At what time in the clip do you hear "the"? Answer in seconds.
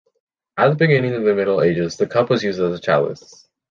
0.69-0.75, 1.95-2.07